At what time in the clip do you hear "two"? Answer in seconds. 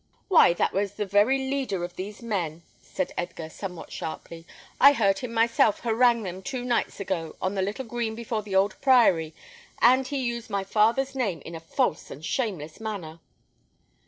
6.41-6.63